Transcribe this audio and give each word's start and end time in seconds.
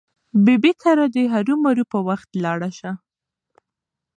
ببۍ 0.45 0.73
کره 0.81 1.05
دې 1.15 1.23
هرو 1.33 1.55
مرو 1.63 1.83
په 1.91 1.99
وخت 2.09 2.29
لاړه 2.43 2.69
شه. 2.79 2.91